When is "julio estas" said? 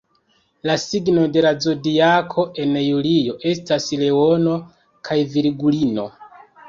2.85-3.87